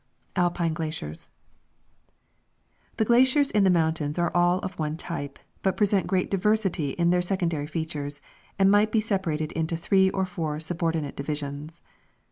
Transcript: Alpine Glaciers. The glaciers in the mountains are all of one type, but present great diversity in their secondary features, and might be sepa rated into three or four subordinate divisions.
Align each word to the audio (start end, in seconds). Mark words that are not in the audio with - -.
Alpine 0.35 0.73
Glaciers. 0.73 1.29
The 2.97 3.05
glaciers 3.05 3.51
in 3.51 3.65
the 3.65 3.69
mountains 3.69 4.17
are 4.17 4.31
all 4.33 4.57
of 4.61 4.79
one 4.79 4.97
type, 4.97 5.37
but 5.61 5.77
present 5.77 6.07
great 6.07 6.31
diversity 6.31 6.93
in 6.93 7.11
their 7.11 7.21
secondary 7.21 7.67
features, 7.67 8.19
and 8.57 8.71
might 8.71 8.91
be 8.91 8.99
sepa 8.99 9.27
rated 9.27 9.51
into 9.51 9.77
three 9.77 10.09
or 10.09 10.25
four 10.25 10.59
subordinate 10.59 11.15
divisions. 11.15 11.81